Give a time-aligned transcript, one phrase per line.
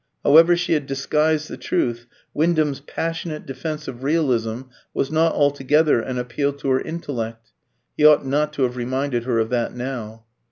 [0.25, 4.61] However she had disguised the truth, Wyndham's passionate defence of realism
[4.95, 7.51] was not altogether an appeal to her intellect.
[7.95, 10.25] He ought not to have reminded her of that now.